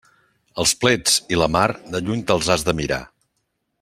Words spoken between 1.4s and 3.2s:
la mar, de lluny te'ls has de mirar.